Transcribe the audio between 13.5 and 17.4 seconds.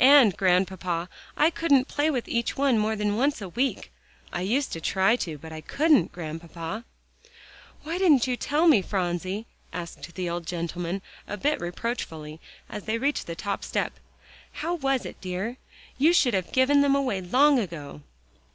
step, "how it was, dear? You should have given them away